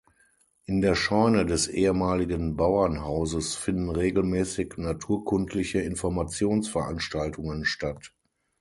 In 0.65 0.81
der 0.81 0.95
Scheune 0.95 1.45
des 1.45 1.67
ehemaligen 1.67 2.55
Bauernhauses 2.57 3.53
finden 3.53 3.91
regelmäßig 3.91 4.73
naturkundliche 4.77 5.79
Informationsveranstaltungen 5.81 7.65
statt. 7.65 8.11